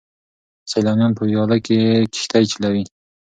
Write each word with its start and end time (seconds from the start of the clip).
سیلانیان 0.71 1.11
په 1.17 1.23
ویاله 1.29 1.57
کې 1.65 1.79
کښتۍ 2.13 2.43
چلوي. 2.51 2.83